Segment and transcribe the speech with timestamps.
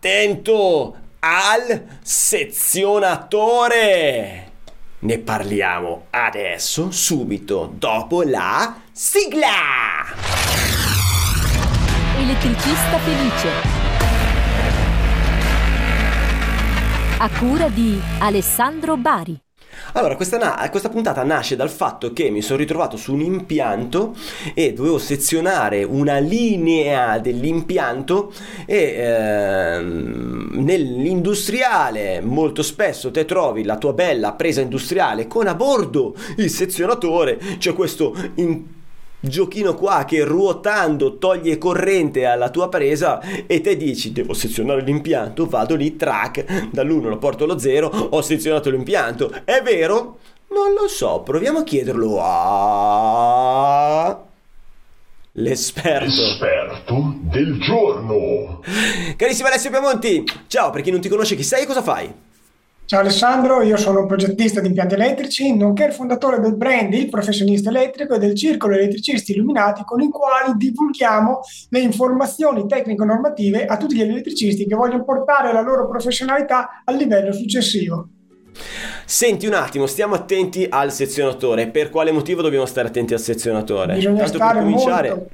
[0.00, 4.52] attento al sezionatore.
[5.00, 10.06] Ne parliamo adesso, subito, dopo la sigla.
[12.16, 13.50] Elettricista felice.
[17.18, 19.38] A cura di Alessandro Bari.
[19.94, 24.14] Allora, questa, na- questa, puntata nasce dal fatto che mi sono ritrovato su un impianto
[24.54, 28.32] e dovevo sezionare una linea dell'impianto
[28.66, 36.14] e ehm, nell'industriale molto spesso te trovi la tua bella presa industriale con a bordo
[36.36, 38.78] il sezionatore, c'è questo in-
[39.20, 45.46] giochino qua che ruotando toglie corrente alla tua presa e te dici devo sezionare l'impianto,
[45.46, 49.30] vado lì, track, dall'1 lo porto allo 0, ho sezionato l'impianto.
[49.44, 50.18] È vero?
[50.48, 53.08] Non lo so, proviamo a chiederlo a...
[55.34, 56.06] L'esperto.
[56.06, 58.60] L'esperto del giorno.
[59.16, 62.12] Carissimo Alessio Piamonti, ciao, per chi non ti conosce chi sei e cosa fai?
[62.90, 67.08] Ciao Alessandro, io sono un progettista di impianti elettrici, nonché il fondatore del brand Il
[67.08, 71.38] Professionista Elettrico e del Circolo Elettricisti Illuminati, con i quali divulghiamo
[71.68, 77.32] le informazioni tecnico-normative a tutti gli elettricisti che vogliono portare la loro professionalità al livello
[77.32, 78.08] successivo.
[79.04, 81.68] Senti un attimo, stiamo attenti al sezionatore.
[81.68, 83.94] Per quale motivo dobbiamo stare attenti al sezionatore?
[83.94, 85.28] Bisogna Tanto stare molto,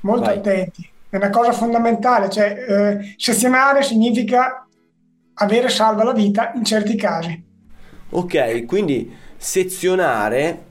[0.00, 0.86] molto attenti.
[1.08, 4.67] È una cosa fondamentale, cioè eh, sezionare significa
[5.38, 7.44] avere salva la vita in certi casi.
[8.10, 10.64] Ok, quindi sezionare,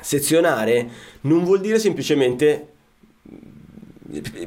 [0.00, 0.88] sezionare
[1.22, 2.71] non vuol dire semplicemente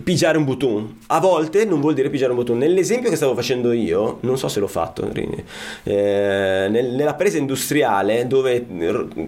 [0.03, 0.99] pigiare un button.
[1.07, 2.57] A volte non vuol dire pigiare un button.
[2.57, 5.09] Nell'esempio che stavo facendo io, non so se l'ho fatto,
[5.83, 8.65] eh, nella presa industriale dove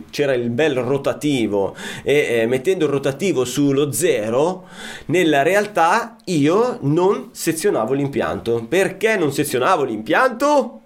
[0.10, 4.68] c'era il bel rotativo e eh, mettendo il rotativo sullo zero,
[5.08, 8.66] nella realtà io non sezionavo l'impianto.
[8.68, 10.82] Perché non sezionavo l'impianto?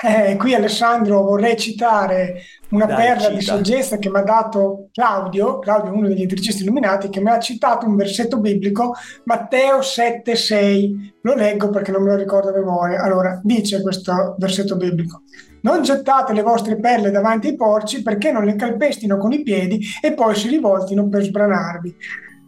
[0.00, 3.34] Eh, qui Alessandro vorrei citare una Dai, perla cita.
[3.34, 7.38] di saggezza che mi ha dato Claudio, Claudio uno degli elettricisti illuminati, che mi ha
[7.38, 8.94] citato un versetto biblico,
[9.24, 11.12] Matteo 7,6.
[11.22, 13.00] Lo leggo perché non me lo ricordo a memoria.
[13.02, 15.22] Allora, dice questo versetto biblico.
[15.60, 19.80] Non gettate le vostre perle davanti ai porci perché non le calpestino con i piedi
[20.00, 21.94] e poi si rivoltino per sbranarvi.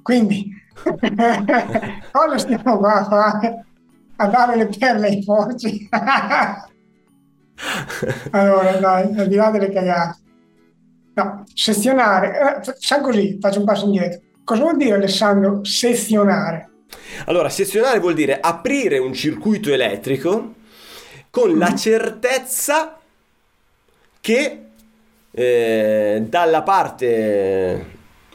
[0.03, 0.51] Quindi,
[2.11, 3.65] cosa stiamo qua a fare?
[4.17, 5.89] A dare le perle ai porci?
[8.31, 10.19] allora, dai, al di là delle cagate.
[11.15, 14.21] No, sezionare, eh, facciamo così, faccio un passo indietro.
[14.43, 16.71] Cosa vuol dire Alessandro sezionare?
[17.27, 20.55] Allora, sezionare vuol dire aprire un circuito elettrico
[21.31, 22.99] con la certezza
[24.21, 24.59] che
[25.31, 27.87] eh, dalla parte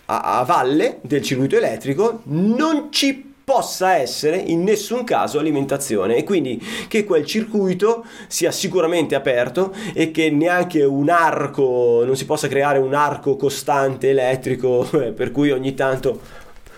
[0.05, 6.23] a, a valle del circuito elettrico non ci possa essere in nessun caso alimentazione e
[6.23, 12.47] quindi che quel circuito sia sicuramente aperto e che neanche un arco, non si possa
[12.47, 16.19] creare un arco costante elettrico eh, per cui ogni tanto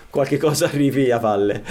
[0.08, 1.62] qualche cosa arrivi a valle.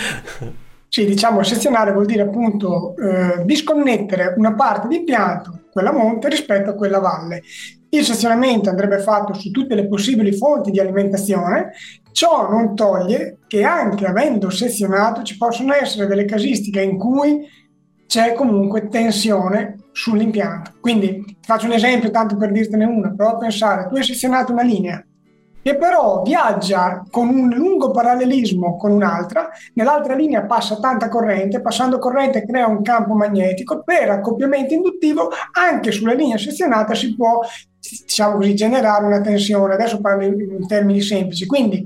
[0.88, 6.69] Sì, diciamo sezionare vuol dire appunto eh, disconnettere una parte di impianto, quella monte, rispetto
[6.69, 7.41] a quella valle.
[7.94, 11.72] Il sezionamento andrebbe fatto su tutte le possibili fonti di alimentazione
[12.12, 17.47] Ciò non toglie che anche avendo sezionato ci possono essere delle casistiche in cui
[18.06, 20.74] c'è comunque tensione sull'impianto.
[20.81, 24.51] Quindi ti faccio un esempio tanto per dirtene una, prova a pensare, tu hai sezionato
[24.51, 25.03] una linea
[25.63, 32.00] che però viaggia con un lungo parallelismo con un'altra, nell'altra linea passa tanta corrente, passando
[32.00, 37.41] corrente crea un campo magnetico, per accoppiamento induttivo anche sulla linea sezionata si può
[37.81, 39.74] diciamo così, generare una tensione.
[39.74, 41.46] Adesso parlo in termini semplici.
[41.46, 41.84] Quindi,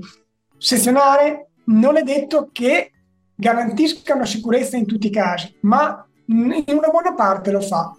[0.58, 2.92] sezionare non è detto che
[3.34, 7.94] garantisca una sicurezza in tutti i casi, ma in una buona parte lo fa.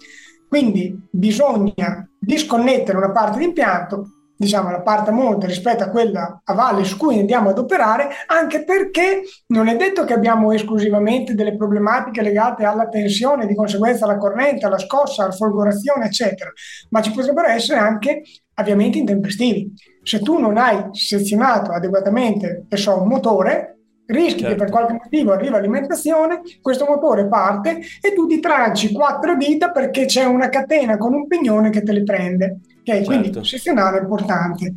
[0.48, 6.40] Quindi bisogna disconnettere una parte di impianto diciamo, la parte a monte rispetto a quella
[6.44, 11.34] a valle su cui andiamo ad operare, anche perché non è detto che abbiamo esclusivamente
[11.34, 16.52] delle problematiche legate alla tensione, di conseguenza alla corrente, alla scossa, alla folgorazione, eccetera,
[16.90, 18.22] ma ci potrebbero essere anche
[18.54, 19.72] avviamenti intempestivi.
[20.04, 24.54] Se tu non hai sezionato adeguatamente, so, un motore, rischi certo.
[24.54, 29.70] che per qualche motivo arriva l'alimentazione, questo motore parte e tu ti tranci quattro dita
[29.70, 32.60] perché c'è una catena con un pignone che te le prende.
[32.88, 33.04] Okay?
[33.04, 33.20] Certo.
[33.20, 34.72] Quindi sezionare è importante.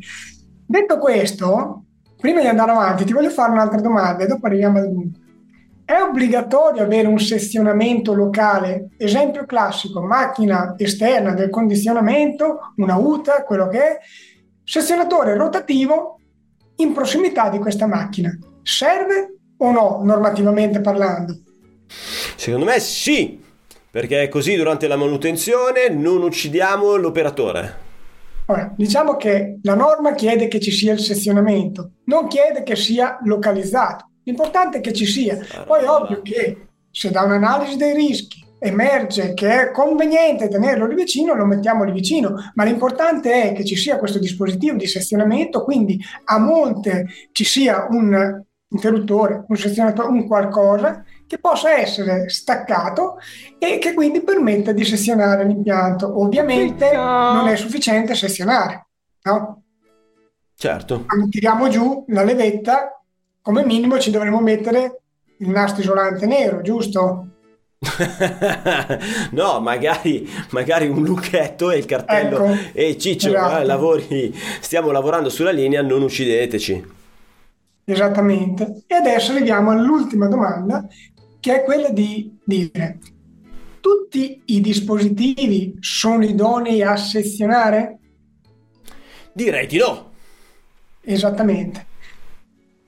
[0.66, 1.84] Detto questo,
[2.18, 5.20] prima di andare avanti, ti voglio fare un'altra domanda e dopo arriviamo al dunque.
[5.84, 8.90] È obbligatorio avere un sezionamento locale?
[8.96, 13.98] Esempio classico, macchina esterna del condizionamento, una UTA, quello che è,
[14.64, 16.18] sezionatore rotativo
[16.76, 18.30] in prossimità di questa macchina.
[18.62, 21.40] Serve o no, normativamente parlando?
[22.36, 23.42] Secondo me sì,
[23.90, 27.90] perché così durante la manutenzione non uccidiamo l'operatore.
[28.46, 33.18] Ora, diciamo che la norma chiede che ci sia il sezionamento, non chiede che sia
[33.24, 34.10] localizzato.
[34.24, 35.38] L'importante è che ci sia.
[35.64, 40.94] Poi è ovvio che se da un'analisi dei rischi emerge che è conveniente tenerlo lì
[40.94, 45.64] vicino, lo mettiamo lì vicino, ma l'importante è che ci sia questo dispositivo di sezionamento,
[45.64, 53.16] quindi a monte ci sia un interruttore, un sezionatore, un qualcosa che possa essere staccato
[53.58, 56.20] e che quindi permetta di sezionare l'impianto.
[56.20, 58.88] Ovviamente non è sufficiente sezionare,
[59.22, 59.62] no?
[60.54, 61.04] Certo.
[61.06, 63.02] Quando tiriamo giù la levetta,
[63.40, 65.00] come minimo ci dovremmo mettere
[65.38, 67.28] il nastro isolante nero, giusto?
[69.30, 72.44] no, magari, magari, un lucchetto e il cartello.
[72.44, 73.56] Ecco, e Ciccio, esatto.
[73.62, 77.00] eh, lavori, stiamo lavorando sulla linea, non uccideteci.
[77.84, 78.82] Esattamente.
[78.86, 80.86] E adesso arriviamo all'ultima domanda,
[81.42, 82.98] che è quella di dire,
[83.80, 87.98] tutti i dispositivi sono idonei a sezionare?
[89.32, 90.12] Direi di no.
[91.00, 91.86] Esattamente.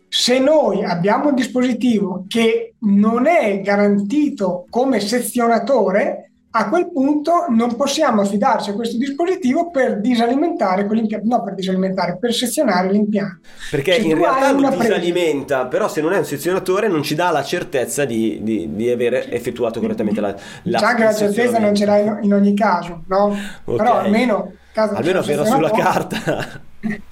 [0.09, 7.75] Se noi abbiamo un dispositivo che non è garantito come sezionatore, a quel punto non
[7.75, 13.41] possiamo affidarci a questo dispositivo per disalimentare quell'impianto, no per disalimentare, per sezionare l'impianto.
[13.73, 16.87] Perché Se in tu realtà lo una presa- disalimenta, però se non è un sezionatore
[16.87, 21.05] non ci dà la certezza di, di, di aver effettuato correttamente la, la Diciamo che
[21.05, 23.37] la certezza non ce l'hai in, in ogni caso, no?
[23.65, 23.77] Ok.
[23.77, 26.61] Però almeno, in Almeno vera sulla carta.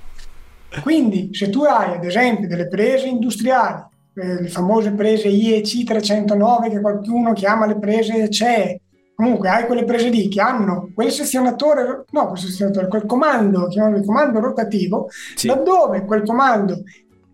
[0.82, 3.82] Quindi, se tu hai ad esempio delle prese industriali,
[4.14, 8.80] eh, le famose prese IEC 309 che qualcuno chiama le prese CE,
[9.14, 14.00] comunque hai quelle prese lì che hanno quel sezionatore, no, quel sezionatore, quel comando, chiamiamolo
[14.00, 15.46] il comando rotativo, Sì.
[15.46, 16.82] laddove quel comando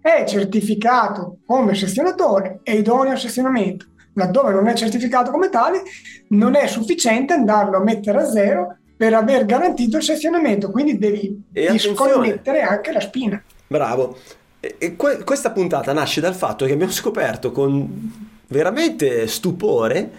[0.01, 3.87] è certificato come sezionatore è idoneo al sezionamento.
[4.15, 5.83] Laddove non è certificato come tale,
[6.31, 11.41] non è sufficiente andarlo a mettere a zero per aver garantito il sezionamento, quindi devi
[11.53, 13.41] disconnettere anche la spina.
[13.69, 14.17] Bravo.
[14.59, 20.11] E, e que- questa puntata nasce dal fatto che abbiamo scoperto con veramente stupore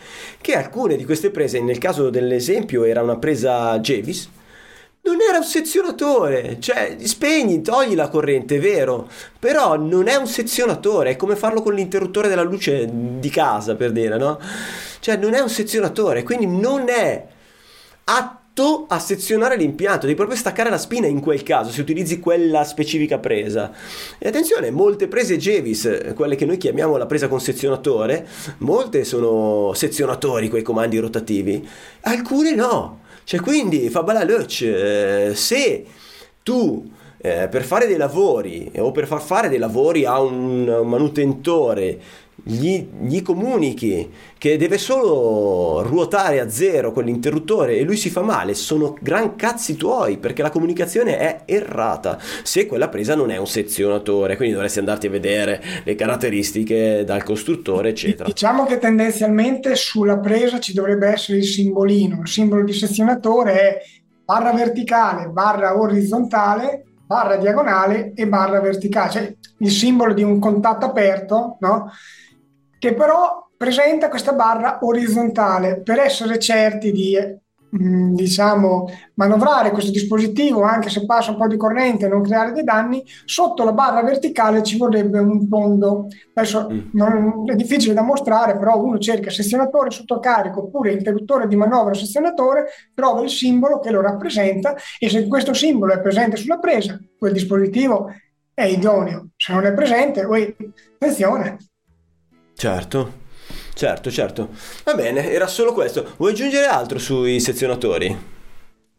[0.42, 4.30] che alcune di queste prese, nel caso dell'esempio era una presa Jevis,
[5.02, 9.10] non era un sezionatore, cioè spegni, togli la corrente, è vero,
[9.40, 13.92] però non è un sezionatore, è come farlo con l'interruttore della luce di casa, per
[13.92, 14.40] dire, no?
[15.00, 17.26] Cioè non è un sezionatore, quindi non è
[18.60, 22.64] atto a sezionare l'impianto, devi proprio staccare la spina in quel caso, se utilizzi quella
[22.66, 23.72] specifica presa.
[24.18, 28.28] E attenzione, molte prese Jevis, quelle che noi chiamiamo la presa con sezionatore,
[28.60, 31.66] molte sono sezionatori quei comandi rotativi,
[32.02, 33.00] alcune no.
[33.24, 35.86] Cioè quindi fa balla eh, se
[36.44, 40.88] tu eh, per fare dei lavori o per far fare dei lavori a un, un
[40.88, 42.00] manutentore
[42.44, 48.54] gli, gli comunichi che deve solo ruotare a zero quell'interruttore e lui si fa male,
[48.54, 53.48] sono gran cazzi tuoi perché la comunicazione è errata se quella presa non è un
[53.48, 58.30] sezionatore, quindi dovresti andarti a vedere le caratteristiche dal costruttore, eccetera.
[58.30, 62.22] Diciamo che tendenzialmente sulla presa ci dovrebbe essere il simbolino.
[62.22, 63.82] Il simbolo di sezionatore è
[64.24, 69.10] barra verticale, barra orizzontale, barra diagonale e barra verticale.
[69.10, 71.92] Cioè il simbolo di un contatto aperto, no?
[72.78, 77.18] Che però presenta questa barra orizzontale per essere certi di
[77.70, 82.52] mh, diciamo manovrare questo dispositivo anche se passa un po' di corrente e non creare
[82.52, 86.80] dei danni sotto la barra verticale ci vorrebbe un tondo adesso Mm.
[86.94, 91.94] non- è difficile da mostrare però uno cerca sezionatore sotto carico oppure interruttore di manovra
[91.94, 97.00] sezionatore trova il simbolo che lo rappresenta e se questo simbolo è presente sulla presa
[97.18, 98.12] quel dispositivo
[98.54, 99.30] è idoneo.
[99.38, 100.54] Se non è presente uè,
[100.96, 101.58] attenzione.
[102.54, 103.12] Certo,
[103.80, 104.50] certo, certo.
[104.84, 106.16] Va bene, era solo questo.
[106.18, 108.38] Vuoi aggiungere altro sui sezionatori?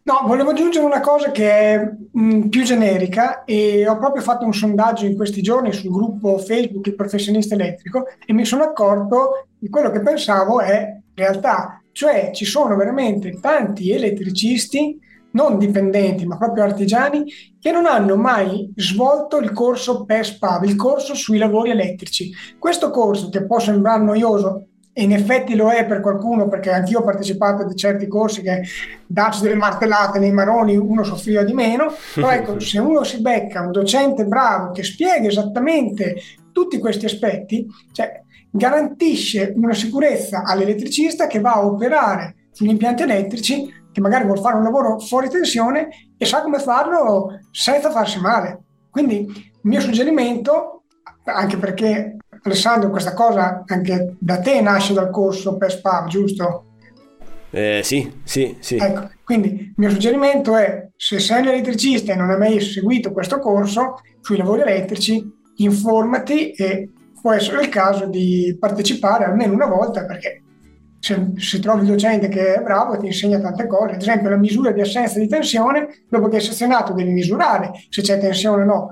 [0.02, 4.54] No, volevo aggiungere una cosa che è mh, più generica e ho proprio fatto un
[4.54, 9.68] sondaggio in questi giorni sul gruppo Facebook Il Professionista Elettrico e mi sono accorto di
[9.68, 14.98] quello che pensavo è realtà, cioè ci sono veramente tanti elettricisti
[15.32, 17.24] non dipendenti ma proprio artigiani
[17.60, 22.32] che non hanno mai svolto il corso PESPAV, il corso sui lavori elettrici.
[22.58, 27.00] Questo corso che può sembrare noioso e in effetti lo è per qualcuno perché anch'io
[27.00, 28.62] ho partecipato a certi corsi che
[29.06, 31.92] darci delle martellate nei maroni uno soffriva di meno.
[32.14, 36.16] Però ecco se uno si becca un docente bravo che spiega esattamente
[36.52, 43.72] tutti questi aspetti cioè garantisce una sicurezza all'elettricista che va a operare sugli impianti elettrici
[43.92, 48.62] che magari vuol fare un lavoro fuori tensione e sa come farlo senza farsi male.
[48.90, 50.82] Quindi il mio suggerimento
[51.24, 56.64] anche perché Alessandro, questa cosa anche da te nasce dal corso per SPAV, giusto?
[57.50, 58.76] Eh, sì, sì, sì.
[58.76, 63.12] Ecco, quindi il mio suggerimento è, se sei un elettricista e non hai mai seguito
[63.12, 69.66] questo corso sui lavori elettrici, informati e può essere il caso di partecipare almeno una
[69.66, 70.42] volta perché
[71.00, 74.36] se, se, trovi il docente che è bravo ti insegna tante cose, ad esempio la
[74.36, 78.66] misura di assenza di tensione, dopo che hai sezionato devi misurare se c'è tensione o
[78.66, 78.90] no.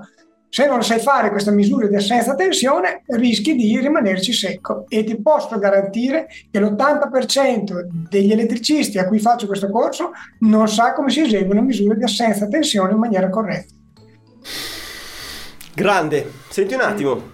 [0.51, 5.21] Se non sai fare questa misura di assenza tensione rischi di rimanerci secco e ti
[5.21, 11.21] posso garantire che l'80% degli elettricisti a cui faccio questo corso non sa come si
[11.21, 13.73] esegue una misura di assenza tensione in maniera corretta.
[15.75, 17.31] Grande, senti un attimo.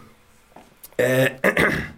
[0.96, 1.40] Eh,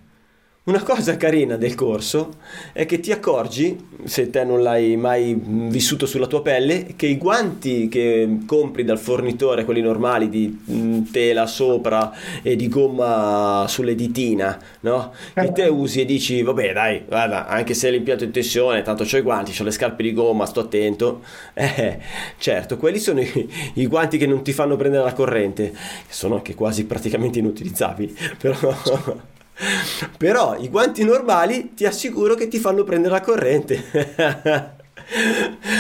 [0.68, 2.34] Una cosa carina del corso
[2.74, 7.16] è che ti accorgi, se te non l'hai mai vissuto sulla tua pelle, che i
[7.16, 13.96] guanti che compri dal fornitore, quelli normali di mm, tela sopra e di gomma sulle
[13.96, 15.14] ditina, no?
[15.34, 19.18] Che te usi e dici, vabbè dai, guarda, anche se l'impianto in tensione, tanto ho
[19.18, 21.24] i guanti, ho le scarpe di gomma, sto attento.
[21.78, 22.00] Eh,
[22.38, 26.36] certo, quelli sono i, i guanti che non ti fanno prendere la corrente, che sono
[26.36, 29.37] anche quasi praticamente inutilizzabili, però...
[30.18, 33.90] Però i guanti normali ti assicuro che ti fanno prendere la corrente.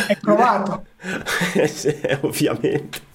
[0.07, 0.85] È provato.
[1.67, 3.06] sì, ovviamente.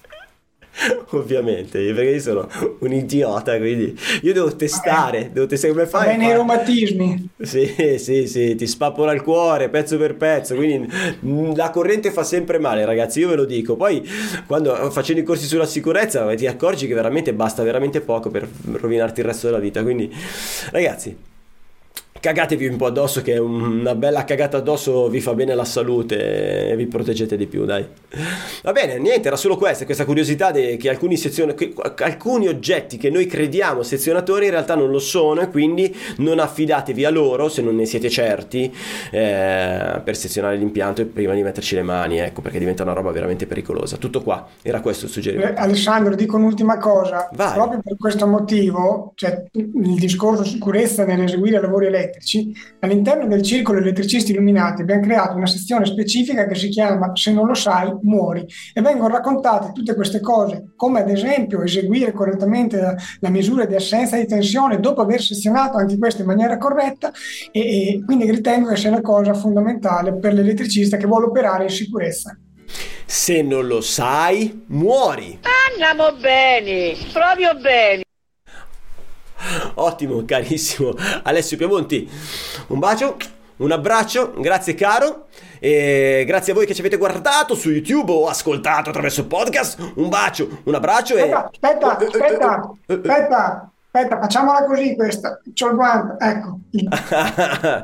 [1.11, 2.47] Ovviamente, perché io sono
[2.79, 5.31] un idiota, quindi io devo testare, Vabbè.
[5.31, 6.07] devo testare come fai.
[6.07, 7.29] Bene i reumatismi.
[7.41, 10.89] Sì, sì, sì, ti spappola il cuore pezzo per pezzo, quindi
[11.55, 13.75] la corrente fa sempre male, ragazzi, io ve lo dico.
[13.75, 14.07] Poi
[14.47, 19.19] quando facendo i corsi sulla sicurezza ti accorgi che veramente basta veramente poco per rovinarti
[19.19, 20.11] il resto della vita, quindi
[20.71, 21.15] ragazzi,
[22.23, 26.75] cagatevi un po' addosso che una bella cagata addosso vi fa bene alla salute e
[26.77, 27.85] vi proteggete di più, dai.
[28.63, 32.95] Va bene, niente, era solo questa, questa curiosità de, che, alcuni sezion- che alcuni oggetti
[32.95, 37.49] che noi crediamo sezionatori in realtà non lo sono e quindi non affidatevi a loro
[37.49, 38.73] se non ne siete certi
[39.11, 43.11] eh, per sezionare l'impianto e prima di metterci le mani, ecco, perché diventa una roba
[43.11, 43.97] veramente pericolosa.
[43.97, 45.59] Tutto qua, era questo il suggerimento.
[45.59, 47.51] Eh, Alessandro, dico un'ultima cosa, Vai.
[47.53, 53.79] proprio per questo motivo, cioè il discorso sicurezza nell'eseguire lavori elettrici, elettrici, all'interno del circolo
[53.79, 58.45] elettricisti illuminati abbiamo creato una sezione specifica che si chiama Se non lo sai, muori.
[58.73, 63.75] E vengono raccontate tutte queste cose, come ad esempio eseguire correttamente la, la misura di
[63.75, 67.11] assenza di tensione dopo aver sezionato anche questo in maniera corretta
[67.51, 71.69] e, e quindi ritengo che sia una cosa fondamentale per l'elettricista che vuole operare in
[71.69, 72.37] sicurezza.
[73.05, 75.39] Se non lo sai, muori.
[75.69, 78.03] Andiamo bene, proprio bene.
[79.75, 82.09] Ottimo, carissimo Alessio Piemonti.
[82.67, 83.17] Un bacio,
[83.57, 85.27] un abbraccio, grazie caro.
[85.59, 89.93] E grazie a voi che ci avete guardato su YouTube o ascoltato attraverso il podcast.
[89.95, 91.31] Un bacio, un abbraccio e...
[91.31, 93.67] Aspetta, aspetta, aspetta, aspetta.
[93.95, 95.39] Aspetta, facciamola così questa.
[95.53, 96.59] C'ho il guanto, ecco.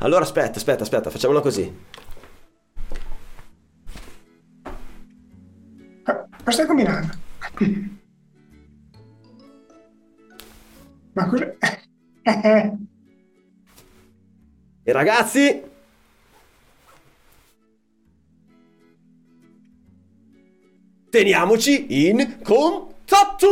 [0.00, 1.76] allora aspetta, aspetta, aspetta, facciamola così.
[6.02, 7.96] Cosa stai combinando?
[11.18, 11.52] Ma cosa...
[14.84, 15.62] e ragazzi...
[21.10, 23.48] Teniamoci in contatto!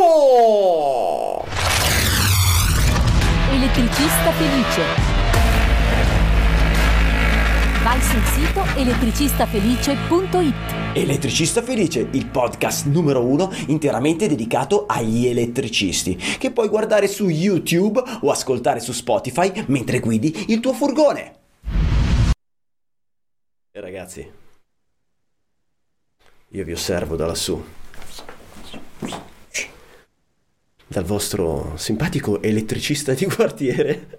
[3.51, 5.06] Elettricista felice
[7.87, 10.97] Vai sul sito elettricistafelice.it.
[10.97, 18.03] Elettricista Felice, il podcast numero uno interamente dedicato agli elettricisti, che puoi guardare su YouTube
[18.23, 21.35] o ascoltare su Spotify mentre guidi il tuo furgone.
[23.71, 24.29] E ragazzi,
[26.49, 27.65] io vi osservo da lassù,
[30.89, 34.19] dal vostro simpatico elettricista di quartiere.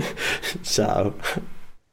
[0.64, 1.54] Ciao.